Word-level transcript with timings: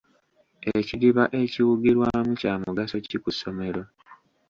Ekidiba 0.77 1.23
ekiwugirwamu 1.41 2.31
kya 2.39 2.53
mugaso 2.63 2.95
ki 3.07 3.17
ku 3.23 3.29
ssomero? 3.35 3.81